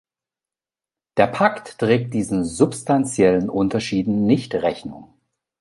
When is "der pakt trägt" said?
1.17-2.15